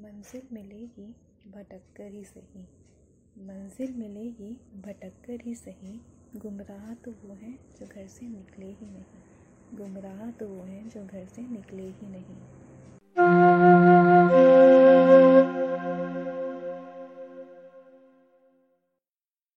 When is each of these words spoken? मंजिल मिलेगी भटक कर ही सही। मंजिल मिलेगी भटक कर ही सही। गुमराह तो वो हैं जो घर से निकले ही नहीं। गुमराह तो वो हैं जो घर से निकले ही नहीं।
मंजिल 0.00 0.42
मिलेगी 0.52 1.14
भटक 1.50 1.82
कर 1.96 2.12
ही 2.12 2.24
सही। 2.24 2.62
मंजिल 3.38 3.92
मिलेगी 3.92 4.52
भटक 4.80 5.12
कर 5.26 5.40
ही 5.40 5.54
सही। 5.54 6.00
गुमराह 6.36 6.94
तो 6.94 7.10
वो 7.10 7.34
हैं 7.34 7.58
जो 7.80 7.86
घर 7.86 8.06
से 8.06 8.28
निकले 8.28 8.66
ही 8.66 8.86
नहीं। 8.86 9.22
गुमराह 9.76 10.30
तो 10.30 10.48
वो 10.48 10.62
हैं 10.62 10.88
जो 10.88 11.06
घर 11.06 11.26
से 11.26 11.42
निकले 11.42 11.82
ही 11.82 12.06
नहीं। 12.06 12.69